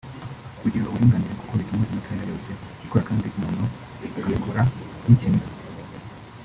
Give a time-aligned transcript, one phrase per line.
[0.65, 2.49] ugira uburinganire kuko bituma imikaya yose
[2.85, 3.63] ikora kandi umuntu
[4.17, 4.61] akabikora
[5.05, 5.47] yikinira